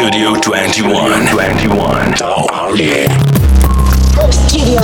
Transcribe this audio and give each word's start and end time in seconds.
Studio 0.00 0.32
21. 0.32 1.26
21. 1.26 2.14
Oh, 2.22 2.74
yeah. 2.74 3.06
Studio. 4.30 4.80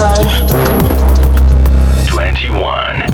21. 2.06 3.04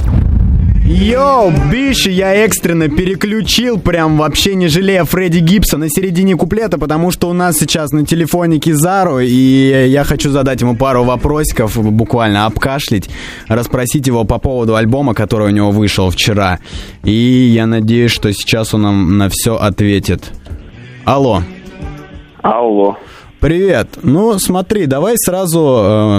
Йоу, 0.85 1.53
Биши, 1.71 2.11
я 2.11 2.35
экстренно 2.35 2.89
переключил, 2.89 3.79
прям 3.79 4.19
вообще 4.19 4.57
не 4.57 4.67
жалея 4.67 5.05
Фредди 5.05 5.39
Гибса 5.39 5.79
на 5.79 5.89
середине 5.89 6.35
куплета, 6.35 6.77
потому 6.77 7.13
что 7.13 7.29
у 7.29 7.33
нас 7.33 7.57
сейчас 7.59 7.93
на 7.93 8.05
телефоне 8.05 8.59
Кизару, 8.59 9.21
и 9.21 9.87
я 9.89 10.03
хочу 10.03 10.31
задать 10.31 10.61
ему 10.61 10.75
пару 10.75 11.05
вопросиков, 11.05 11.77
буквально 11.77 12.47
обкашлять, 12.47 13.09
расспросить 13.47 14.09
его 14.09 14.25
по 14.25 14.39
поводу 14.39 14.75
альбома, 14.75 15.15
который 15.15 15.47
у 15.47 15.51
него 15.51 15.71
вышел 15.71 16.11
вчера. 16.11 16.59
И 17.05 17.13
я 17.13 17.67
надеюсь, 17.67 18.11
что 18.11 18.33
сейчас 18.33 18.75
он 18.75 18.83
нам 18.83 19.19
на 19.19 19.29
все 19.29 19.55
ответит. 19.55 20.33
Алло. 21.05 21.45
Алло. 22.43 22.97
Привет. 23.41 23.99
Ну, 24.03 24.33
смотри, 24.39 24.87
давай 24.87 25.15
сразу 25.17 25.61
э, 25.61 26.19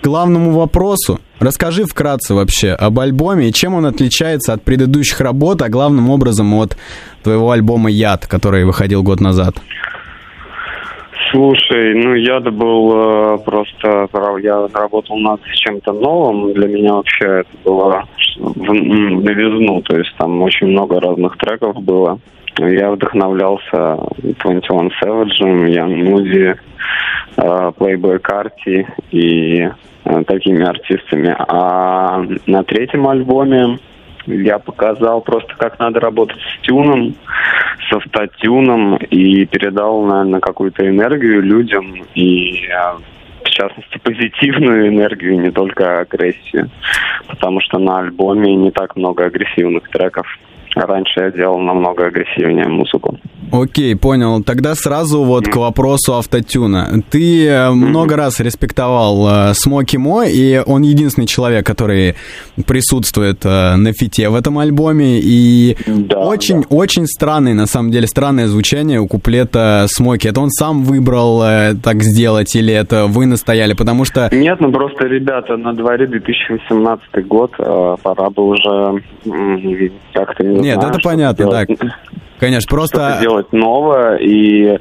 к 0.00 0.04
главному 0.04 0.52
вопросу. 0.52 1.18
Расскажи 1.40 1.84
вкратце 1.84 2.34
вообще 2.34 2.70
об 2.70 3.00
альбоме 3.00 3.48
и 3.48 3.52
чем 3.52 3.74
он 3.74 3.86
отличается 3.86 4.52
от 4.52 4.62
предыдущих 4.62 5.20
работ, 5.20 5.60
а 5.62 5.68
главным 5.68 6.08
образом 6.10 6.54
от 6.54 6.76
твоего 7.24 7.50
альбома 7.50 7.90
«Яд», 7.90 8.28
который 8.28 8.64
выходил 8.64 9.02
год 9.02 9.20
назад. 9.20 9.56
Слушай, 11.32 11.94
ну 11.94 12.14
я 12.14 12.40
был 12.40 12.92
э, 13.34 13.38
просто, 13.44 14.08
я 14.42 14.68
работал 14.72 15.18
над 15.18 15.40
чем-то 15.54 15.92
новым. 15.92 16.52
Для 16.54 16.68
меня 16.68 16.94
вообще 16.94 17.40
это 17.40 17.50
было 17.64 18.04
в, 18.38 18.70
м, 18.70 19.22
новизну, 19.24 19.82
то 19.82 19.96
есть 19.96 20.14
там 20.16 20.42
очень 20.42 20.68
много 20.68 21.00
разных 21.00 21.36
треков 21.38 21.76
было. 21.82 22.20
Я 22.58 22.90
вдохновлялся 22.90 23.98
21 24.18 24.90
Savage, 25.02 25.40
Young 25.40 26.02
Moody, 26.02 26.58
э, 27.36 27.72
Playboy 27.78 28.20
Carti 28.20 28.86
и 29.10 29.68
э, 30.04 30.24
такими 30.24 30.64
артистами. 30.66 31.34
А 31.48 32.22
на 32.46 32.64
третьем 32.64 33.08
альбоме 33.08 33.78
я 34.26 34.58
показал 34.58 35.20
просто, 35.22 35.54
как 35.56 35.78
надо 35.78 36.00
работать 36.00 36.38
с 36.38 36.60
тюном, 36.66 37.14
с 37.88 37.92
автотюном 37.92 38.96
и 38.96 39.46
передал, 39.46 40.02
наверное, 40.04 40.40
какую-то 40.40 40.86
энергию 40.86 41.42
людям 41.42 42.04
и 42.14 42.66
э, 42.66 42.98
в 43.44 43.48
частности, 43.48 43.98
позитивную 43.98 44.88
энергию, 44.88 45.40
не 45.40 45.50
только 45.50 46.00
агрессию. 46.00 46.70
Потому 47.26 47.60
что 47.60 47.78
на 47.78 48.00
альбоме 48.00 48.54
не 48.54 48.70
так 48.70 48.96
много 48.96 49.24
агрессивных 49.24 49.88
треков. 49.88 50.26
Раньше 50.76 51.20
я 51.20 51.30
делал 51.30 51.58
намного 51.58 52.06
агрессивнее 52.06 52.68
музыку. 52.68 53.18
Окей, 53.52 53.96
понял. 53.96 54.42
Тогда 54.42 54.74
сразу 54.74 55.24
вот 55.24 55.48
к 55.48 55.56
вопросу 55.56 56.14
автотюна. 56.14 57.02
Ты 57.10 57.48
э, 57.48 57.70
много 57.70 58.16
раз 58.16 58.38
респектовал 58.38 59.50
э, 59.50 59.54
Смоки 59.54 59.96
Мо, 59.96 60.24
и 60.24 60.62
он 60.64 60.82
единственный 60.82 61.26
человек, 61.26 61.66
который 61.66 62.14
присутствует 62.66 63.44
э, 63.44 63.74
на 63.74 63.92
фите 63.92 64.28
в 64.28 64.36
этом 64.36 64.58
альбоме. 64.58 65.18
И 65.20 65.76
Да, 65.86 66.20
очень, 66.20 66.60
да. 66.62 66.66
очень 66.70 67.06
странный, 67.06 67.54
на 67.54 67.66
самом 67.66 67.90
деле, 67.90 68.06
странное 68.06 68.46
звучание 68.46 69.00
у 69.00 69.08
куплета 69.08 69.86
Смоки. 69.88 70.28
Это 70.28 70.40
он 70.40 70.50
сам 70.50 70.84
выбрал 70.84 71.40
так 71.82 72.02
сделать, 72.02 72.54
или 72.54 72.72
это 72.72 73.06
вы 73.06 73.26
настояли? 73.26 73.72
Потому 73.74 74.04
что 74.04 74.28
Нет, 74.32 74.60
ну 74.60 74.70
просто, 74.70 75.06
ребята, 75.06 75.56
на 75.56 75.72
дворе 75.72 76.06
2018 76.06 77.26
год, 77.26 77.52
пора 77.56 78.30
бы 78.30 78.46
уже 78.46 79.02
как-то 80.14 80.44
не 80.44 80.59
Нет, 80.62 80.74
знаю, 80.74 80.90
это 80.90 81.00
что-то 81.00 81.08
понятно, 81.14 81.44
делать. 81.44 81.68
да. 81.80 81.94
Конечно, 82.38 82.60
что-то 82.62 82.76
просто... 82.76 83.18
делать 83.20 83.52
новое, 83.52 84.16
и 84.16 84.78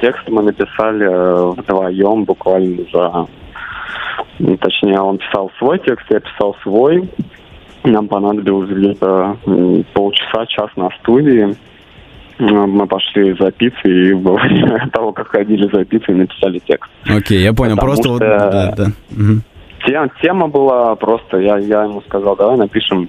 текст 0.00 0.28
мы 0.28 0.42
написали 0.42 1.06
э, 1.06 1.50
вдвоем 1.60 2.24
буквально 2.24 2.84
за... 2.92 3.26
ну, 4.38 4.56
Точнее, 4.56 5.00
он 5.00 5.18
писал 5.18 5.50
свой 5.58 5.78
текст, 5.80 6.06
я 6.10 6.20
писал 6.20 6.56
свой. 6.62 7.08
Нам 7.84 8.08
понадобилось 8.08 8.70
где-то 8.70 9.36
полчаса, 9.92 10.46
час 10.46 10.70
на 10.76 10.88
студии. 11.02 11.54
М, 12.38 12.70
Мы 12.70 12.86
пошли 12.86 13.34
за 13.38 13.50
пиццей, 13.50 14.08
и 14.10 14.12
во 14.14 14.34
время 14.34 14.88
того, 14.92 15.12
как 15.12 15.28
ходили 15.28 15.68
за 15.72 15.84
пиццей, 15.84 16.14
написали 16.14 16.58
текст. 16.66 16.90
Окей, 17.08 17.40
я 17.42 17.52
понял. 17.52 17.76
Потому 17.76 17.92
Просто 17.92 18.08
вот... 18.08 18.16
что- 18.22 18.50
Да, 18.50 18.74
да. 18.76 18.86
Мгм. 19.10 19.42
Тема, 19.86 20.08
тема 20.20 20.48
была 20.48 20.96
просто, 20.96 21.36
я, 21.38 21.58
я 21.58 21.84
ему 21.84 22.00
сказал, 22.08 22.34
давай 22.36 22.56
напишем 22.56 23.08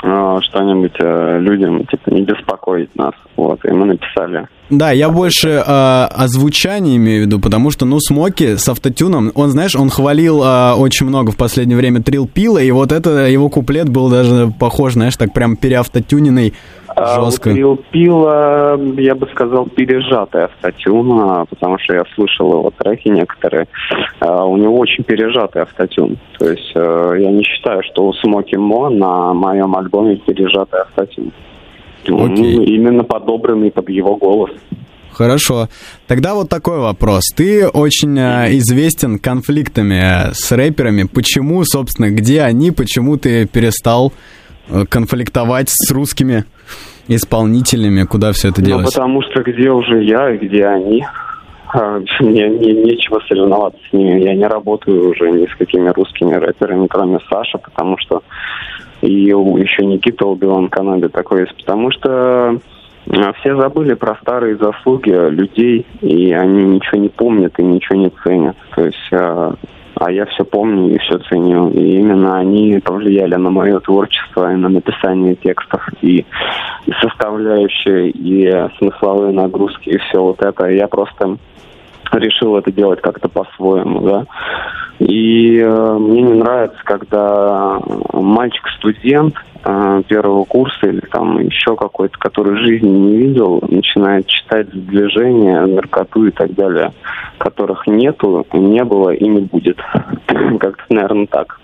что-нибудь 0.00 0.96
э, 1.00 1.38
людям, 1.40 1.84
типа, 1.86 2.10
не 2.10 2.22
беспокоить 2.22 2.94
нас. 2.96 3.12
Вот, 3.36 3.64
и 3.64 3.70
мы 3.70 3.86
написали. 3.86 4.46
Да, 4.70 4.90
я 4.90 5.08
больше 5.08 5.62
э, 5.66 6.26
звучании 6.26 6.96
имею 6.96 7.22
в 7.22 7.26
виду, 7.26 7.40
потому 7.40 7.70
что, 7.70 7.86
ну, 7.86 7.98
Смоки 8.00 8.56
с 8.56 8.68
автотюном, 8.68 9.32
он, 9.34 9.50
знаешь, 9.50 9.74
он 9.74 9.88
хвалил 9.88 10.42
э, 10.42 10.74
очень 10.74 11.06
много 11.06 11.32
в 11.32 11.36
последнее 11.36 11.76
время 11.76 12.02
Трил 12.02 12.26
Пила, 12.26 12.62
и 12.62 12.70
вот 12.70 12.92
это 12.92 13.26
его 13.26 13.48
куплет 13.48 13.88
был 13.88 14.10
даже 14.10 14.52
похож, 14.58 14.92
знаешь, 14.92 15.16
так 15.16 15.32
прям 15.32 15.56
переавтотюненный 15.56 16.54
жестко. 17.06 17.48
у 17.48 17.52
Трил 17.52 17.76
Пила, 17.90 18.78
я 18.96 19.14
бы 19.14 19.28
сказал, 19.28 19.66
пережатый 19.66 20.44
автотюн, 20.44 21.20
а, 21.20 21.44
потому 21.44 21.78
что 21.78 21.94
я 21.94 22.04
слышал 22.14 22.50
его 22.50 22.72
треки 22.76 23.08
некоторые. 23.08 23.66
А, 24.20 24.44
у 24.44 24.56
него 24.56 24.78
очень 24.78 25.04
пережатый 25.04 25.62
автотюн. 25.62 26.18
То 26.38 26.48
есть 26.50 26.72
э, 26.74 27.16
я 27.18 27.30
не 27.30 27.42
считаю, 27.42 27.82
что 27.84 28.06
у 28.06 28.12
Смоки 28.14 28.56
Мо 28.56 28.90
на 28.90 29.32
моем 29.34 29.76
альбоме 29.76 30.16
пережатый 30.16 30.80
автотюн. 30.80 31.32
Он 32.08 32.32
Окей. 32.32 32.64
именно 32.64 33.04
подобранный 33.04 33.70
под 33.70 33.88
его 33.88 34.16
голос. 34.16 34.50
Хорошо. 35.12 35.68
Тогда 36.06 36.34
вот 36.34 36.48
такой 36.48 36.78
вопрос. 36.78 37.24
Ты 37.34 37.66
очень 37.66 38.16
э, 38.18 38.56
известен 38.58 39.18
конфликтами 39.18 40.28
э, 40.30 40.32
с 40.32 40.52
рэперами. 40.52 41.04
Почему, 41.04 41.64
собственно, 41.64 42.10
где 42.10 42.42
они? 42.42 42.70
Почему 42.70 43.16
ты 43.16 43.46
перестал 43.46 44.12
э, 44.12 44.38
конфликтовать 44.88 45.68
с 45.70 45.90
русскими 45.90 46.44
исполнителями? 47.08 48.04
Куда 48.04 48.32
все 48.32 48.48
это 48.48 48.60
Ну, 48.60 48.66
делось? 48.66 48.92
потому 48.92 49.22
что 49.22 49.42
где 49.42 49.70
уже 49.70 50.02
я 50.04 50.30
и 50.34 50.38
где 50.38 50.66
они? 50.66 51.04
А, 51.72 52.00
Мне, 52.20 52.46
мне 52.48 52.72
нечего 52.72 53.20
соревноваться 53.28 53.80
с 53.90 53.92
ними. 53.92 54.20
Я 54.20 54.34
не 54.34 54.46
работаю 54.46 55.10
уже 55.10 55.30
ни 55.30 55.46
с 55.46 55.54
какими 55.56 55.88
русскими 55.90 56.34
рэперами, 56.34 56.86
кроме 56.86 57.18
Саши, 57.30 57.58
потому 57.58 57.96
что 57.98 58.22
и 59.00 59.12
еще 59.12 59.86
Никита 59.86 60.26
Убиван 60.26 60.68
Канаде 60.68 61.08
такой 61.08 61.42
есть, 61.42 61.54
потому 61.56 61.90
что 61.92 62.58
а, 63.10 63.32
все 63.40 63.56
забыли 63.56 63.94
про 63.94 64.16
старые 64.16 64.56
заслуги 64.56 65.10
людей, 65.30 65.86
и 66.00 66.32
они 66.32 66.64
ничего 66.64 67.00
не 67.00 67.08
помнят 67.08 67.58
и 67.58 67.62
ничего 67.62 67.96
не 67.98 68.10
ценят. 68.24 68.56
То 68.74 68.84
есть, 68.84 69.12
а, 70.00 70.10
я 70.12 70.26
все 70.26 70.44
помню 70.44 70.94
и 70.94 70.98
все 70.98 71.18
ценю. 71.18 71.70
И 71.70 71.98
именно 71.98 72.38
они 72.38 72.80
повлияли 72.84 73.34
на 73.34 73.50
мое 73.50 73.80
творчество 73.80 74.52
и 74.52 74.56
на 74.56 74.68
написание 74.68 75.34
текстов, 75.34 75.86
и 76.02 76.24
составляющие, 77.00 78.10
и 78.10 78.68
смысловые 78.78 79.32
нагрузки, 79.32 79.88
и 79.88 79.98
все 79.98 80.22
вот 80.22 80.40
это. 80.40 80.66
Я 80.66 80.86
просто 80.86 81.36
решил 82.12 82.56
это 82.56 82.72
делать 82.72 83.00
как-то 83.00 83.28
по-своему, 83.28 84.00
да. 84.00 84.26
И 84.98 85.58
э, 85.58 85.96
мне 85.98 86.22
не 86.22 86.34
нравится, 86.34 86.78
когда 86.84 87.78
мальчик-студент 88.12 89.34
э, 89.64 90.02
первого 90.08 90.44
курса 90.44 90.86
или 90.86 91.00
там 91.00 91.38
еще 91.38 91.76
какой-то, 91.76 92.18
который 92.18 92.56
жизни 92.58 92.88
не 92.88 93.16
видел, 93.16 93.62
начинает 93.68 94.26
читать 94.26 94.70
движения, 94.70 95.64
наркоту 95.66 96.26
и 96.26 96.30
так 96.32 96.52
далее, 96.54 96.92
которых 97.38 97.86
нету, 97.86 98.44
не 98.52 98.82
было 98.82 99.10
и 99.10 99.28
не 99.28 99.40
будет. 99.40 99.78
Как-то, 100.26 100.84
наверное, 100.88 101.26
так. 101.26 101.60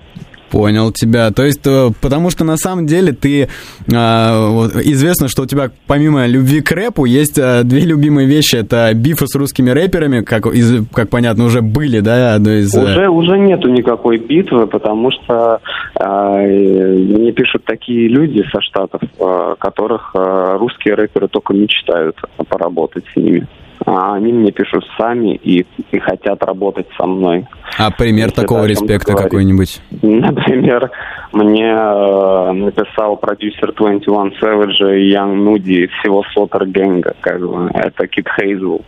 Понял 0.54 0.92
тебя. 0.92 1.32
То 1.32 1.42
есть, 1.42 1.66
э, 1.66 1.90
потому 2.00 2.30
что 2.30 2.44
на 2.44 2.56
самом 2.56 2.86
деле 2.86 3.12
ты 3.12 3.48
а, 3.92 4.50
вот, 4.50 4.76
известно, 4.76 5.26
что 5.26 5.42
у 5.42 5.46
тебя 5.46 5.70
помимо 5.88 6.26
любви 6.26 6.60
к 6.60 6.70
рэпу 6.70 7.06
есть 7.06 7.40
а, 7.40 7.64
две 7.64 7.80
любимые 7.80 8.28
вещи. 8.28 8.54
Это 8.54 8.92
бифы 8.94 9.26
с 9.26 9.34
русскими 9.34 9.70
рэперами, 9.70 10.20
как, 10.20 10.46
из, 10.46 10.86
как 10.92 11.10
понятно, 11.10 11.46
уже 11.46 11.60
были, 11.60 11.98
да, 11.98 12.36
из. 12.36 12.72
э, 12.72 12.82
Уже, 12.84 13.08
уже 13.08 13.36
нету 13.36 13.68
никакой 13.68 14.18
битвы, 14.18 14.68
потому 14.68 15.10
что 15.10 15.58
э, 15.98 16.46
мне 16.46 17.32
пишут 17.32 17.64
такие 17.64 18.06
люди 18.06 18.44
со 18.52 18.60
Штатов, 18.60 19.02
э, 19.02 19.54
которых 19.58 20.12
э, 20.14 20.56
русские 20.56 20.94
рэперы 20.94 21.26
только 21.26 21.52
мечтают 21.52 22.16
поработать 22.48 23.04
с 23.12 23.16
ними. 23.16 23.48
А 23.86 24.14
они 24.14 24.32
мне 24.32 24.50
пишут 24.50 24.84
сами 24.96 25.34
и, 25.34 25.66
и 25.92 25.98
хотят 25.98 26.42
работать 26.42 26.86
со 26.96 27.06
мной. 27.06 27.46
А 27.78 27.90
пример 27.90 28.28
если 28.28 28.40
такого 28.40 28.64
респекта 28.64 29.14
какой-нибудь? 29.14 29.80
Например, 30.02 30.90
мне 31.32 31.70
э, 31.70 32.52
написал 32.52 33.16
продюсер 33.16 33.72
21 33.72 34.34
Savage 34.40 35.00
и 35.00 35.12
Young 35.12 35.58
из 35.58 35.90
всего 36.00 36.24
Слотер 36.32 36.64
Гэнга, 36.66 37.14
как 37.20 37.40
бы, 37.40 37.70
это 37.74 38.06
Кит 38.06 38.28
Хейзл. 38.38 38.80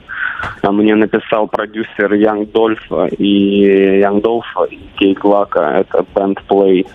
А 0.62 0.72
мне 0.72 0.94
написал 0.94 1.46
продюсер 1.46 2.12
Young 2.14 2.50
Дольфа 2.52 3.06
и 3.06 4.00
Young 4.00 4.20
Дольфа 4.20 4.64
и 4.64 4.78
Кейк 4.96 5.24
Лака, 5.24 5.78
это 5.80 6.04
Band 6.14 6.38
Play. 6.48 6.86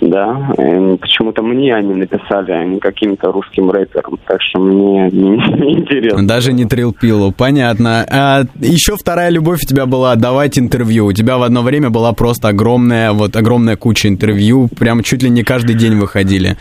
Да, 0.00 0.52
э, 0.58 0.96
почему-то 1.00 1.42
мне 1.42 1.74
они 1.74 1.94
написали, 1.94 2.52
а 2.52 2.64
не 2.64 2.78
каким-то 2.78 3.32
русским 3.32 3.70
рэпером, 3.70 4.18
так 4.26 4.40
что 4.42 4.60
мне 4.60 5.08
не, 5.10 5.30
не 5.60 5.78
интересно. 5.78 6.26
Даже 6.26 6.52
не 6.52 6.66
Трил 6.66 6.92
Пилу, 6.92 7.32
понятно. 7.32 8.06
А, 8.10 8.42
еще 8.56 8.96
вторая 8.96 9.30
любовь 9.30 9.62
у 9.62 9.66
тебя 9.66 9.86
была 9.86 10.14
давать 10.16 10.58
интервью. 10.58 11.06
У 11.06 11.12
тебя 11.12 11.38
в 11.38 11.42
одно 11.42 11.62
время 11.62 11.90
была 11.90 12.12
просто 12.12 12.48
огромная, 12.48 13.12
вот 13.12 13.36
огромная 13.36 13.76
куча 13.76 14.08
интервью, 14.08 14.68
прям 14.78 15.02
чуть 15.02 15.22
ли 15.22 15.30
не 15.30 15.42
каждый 15.42 15.74
день 15.74 15.96
выходили. 15.96 16.56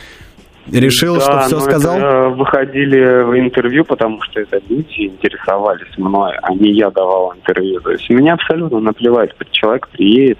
Решил, 0.71 1.15
да, 1.15 1.21
что 1.21 1.39
все 1.41 1.59
сказал? 1.59 1.97
Это 1.97 2.29
выходили 2.29 3.23
в 3.23 3.37
интервью, 3.37 3.85
потому 3.85 4.21
что 4.23 4.41
это 4.41 4.59
люди 4.67 5.07
интересовались 5.07 5.97
мной, 5.97 6.33
а 6.41 6.53
не 6.53 6.71
я 6.71 6.89
давал 6.89 7.33
интервью. 7.33 7.79
То 7.81 7.91
есть 7.91 8.09
мне 8.09 8.33
абсолютно 8.33 8.79
наплевать, 8.79 9.31
человек 9.51 9.87
приедет, 9.89 10.39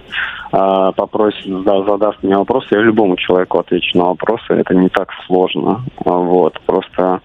а, 0.52 0.92
попросит, 0.94 1.64
да, 1.64 1.84
задаст 1.84 2.24
мне 2.24 2.36
вопрос, 2.38 2.66
я 2.72 2.80
любому 2.80 3.18
человеку 3.18 3.60
отвечу 3.60 3.98
на 3.98 4.06
вопросы, 4.06 4.54
это 4.54 4.74
не 4.74 4.90
так 4.90 5.10
сложно. 5.28 5.84
Вот, 6.04 6.60
просто 6.66 7.20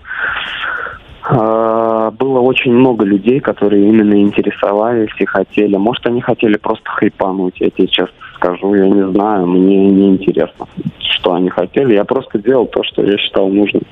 а, 1.22 1.79
было 2.20 2.40
очень 2.40 2.72
много 2.72 3.04
людей, 3.04 3.40
которые 3.40 3.88
именно 3.88 4.14
интересовались 4.14 5.10
и 5.18 5.24
хотели. 5.24 5.76
Может, 5.76 6.06
они 6.06 6.20
хотели 6.20 6.56
просто 6.58 6.84
хайпануть, 6.84 7.60
я 7.60 7.70
тебе 7.70 7.88
честно 7.88 8.14
скажу, 8.34 8.74
я 8.74 8.88
не 8.88 9.10
знаю, 9.12 9.46
мне 9.46 9.86
не 9.90 10.10
интересно, 10.10 10.66
что 10.98 11.34
они 11.34 11.48
хотели. 11.48 11.94
Я 11.94 12.04
просто 12.04 12.38
делал 12.38 12.66
то, 12.66 12.82
что 12.84 13.02
я 13.02 13.16
считал 13.18 13.48
нужным, 13.48 13.82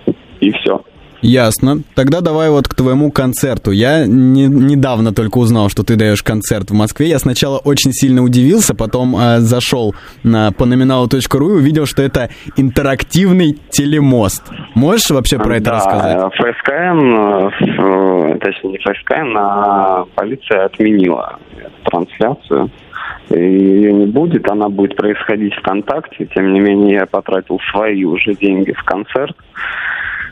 и 0.41 0.51
все. 0.53 0.83
Ясно. 1.21 1.83
Тогда 1.95 2.21
давай 2.21 2.49
вот 2.51 2.69
к 2.69 2.75
твоему 2.75 3.11
концерту. 3.11 3.73
Я 3.73 4.07
не, 4.07 4.47
недавно 4.47 5.13
только 5.13 5.39
узнал, 5.39 5.69
что 5.69 5.83
ты 5.83 5.97
даешь 5.97 6.23
концерт 6.23 6.71
в 6.71 6.75
Москве. 6.75 7.09
Я 7.09 7.19
сначала 7.19 7.59
очень 7.59 7.93
сильно 7.93 8.23
удивился, 8.23 8.75
потом 8.75 9.17
э, 9.17 9.39
зашел 9.39 9.95
на 10.23 10.51
поnominalu.ru 10.51 11.49
и 11.49 11.53
увидел, 11.53 11.87
что 11.87 12.03
это 12.03 12.31
интерактивный 12.57 13.59
телемост. 13.71 14.45
Можешь 14.75 15.11
вообще 15.11 15.39
про 15.39 15.57
это 15.57 15.65
да, 15.65 15.77
рассказать? 15.77 16.19
ФСКН, 16.35 16.99
э, 18.33 18.39
точнее 18.39 18.71
не 18.71 18.79
ФСКН, 18.79 19.37
а 19.37 20.05
полиция 20.15 20.67
отменила 20.67 21.39
трансляцию. 21.85 22.71
Ее 23.31 23.93
не 23.93 24.07
будет, 24.07 24.49
она 24.51 24.69
будет 24.69 24.97
происходить 24.97 25.55
ВКонтакте. 25.55 26.27
Тем 26.35 26.53
не 26.53 26.61
менее, 26.61 26.95
я 26.95 27.07
потратил 27.07 27.59
свои 27.71 28.05
уже 28.05 28.35
деньги 28.35 28.73
в 28.73 28.83
концерт. 28.85 29.37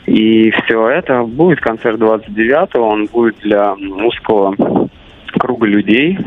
И 0.06 0.50
все 0.50 0.88
это 0.88 1.22
будет 1.22 1.60
концерт 1.60 1.98
29-го, 1.98 2.80
он 2.80 3.06
будет 3.06 3.36
для 3.40 3.74
узкого 3.74 4.54
круга 5.38 5.66
людей, 5.66 6.18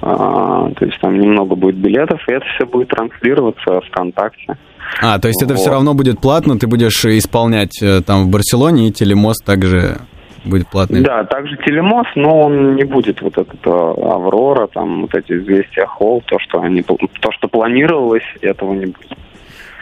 а, 0.00 0.70
то 0.70 0.84
есть 0.84 1.00
там 1.00 1.18
немного 1.18 1.54
будет 1.54 1.76
билетов, 1.76 2.20
и 2.28 2.32
это 2.32 2.44
все 2.54 2.66
будет 2.66 2.88
транслироваться 2.88 3.80
ВКонтакте. 3.88 4.56
А, 5.00 5.18
то 5.18 5.28
есть 5.28 5.42
это 5.42 5.54
все 5.54 5.70
равно 5.70 5.94
будет 5.94 6.20
платно, 6.20 6.58
ты 6.58 6.66
будешь 6.66 7.04
исполнять 7.04 7.82
э, 7.82 8.00
там 8.02 8.24
в 8.24 8.30
Барселоне, 8.30 8.88
и 8.88 8.92
телемост 8.92 9.44
также 9.44 9.98
будет 10.44 10.68
платный? 10.68 11.02
Да, 11.02 11.24
также 11.24 11.56
телемост, 11.58 12.10
но 12.16 12.40
он 12.40 12.74
не 12.74 12.84
будет 12.84 13.20
вот 13.22 13.36
этот 13.38 13.66
э, 13.66 13.70
Аврора, 13.70 14.66
там 14.68 15.02
вот 15.02 15.14
эти 15.14 15.32
известия 15.32 15.86
Холл, 15.86 16.22
то, 16.26 16.38
что 16.40 16.60
они, 16.60 16.82
то, 16.82 16.96
что 17.32 17.48
планировалось, 17.48 18.26
этого 18.40 18.74
не 18.74 18.86
будет. 18.86 19.18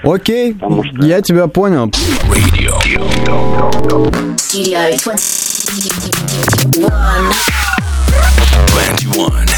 Окей, 0.07 0.55
Потому 0.55 0.85
что- 0.85 1.05
я 1.05 1.21
тебя 1.21 1.49
понял. 1.49 1.91
Radio. 2.31 2.79
Studio 4.37 4.97
21. 4.97 6.89
21. 8.69 9.49